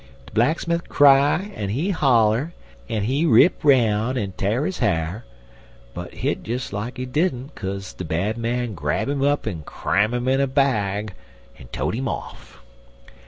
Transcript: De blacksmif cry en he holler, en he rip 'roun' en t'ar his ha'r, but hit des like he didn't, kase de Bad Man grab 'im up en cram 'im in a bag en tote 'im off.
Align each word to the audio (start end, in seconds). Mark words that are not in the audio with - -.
De 0.25 0.31
blacksmif 0.33 0.87
cry 0.89 1.51
en 1.53 1.69
he 1.69 1.91
holler, 1.91 2.55
en 2.89 3.03
he 3.03 3.23
rip 3.23 3.63
'roun' 3.63 4.17
en 4.17 4.31
t'ar 4.31 4.65
his 4.65 4.79
ha'r, 4.79 5.25
but 5.93 6.11
hit 6.11 6.41
des 6.41 6.57
like 6.71 6.97
he 6.97 7.05
didn't, 7.05 7.53
kase 7.53 7.93
de 7.93 8.03
Bad 8.03 8.35
Man 8.35 8.73
grab 8.73 9.09
'im 9.09 9.21
up 9.21 9.45
en 9.45 9.61
cram 9.61 10.15
'im 10.15 10.27
in 10.27 10.41
a 10.41 10.47
bag 10.47 11.13
en 11.59 11.67
tote 11.67 11.93
'im 11.93 12.07
off. 12.07 12.63